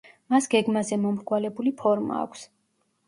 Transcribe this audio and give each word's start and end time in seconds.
მას 0.33 0.47
გეგმაზე 0.53 0.97
მომრგვალებული 1.03 1.75
ფორმა 1.83 2.19
აქვს. 2.23 2.49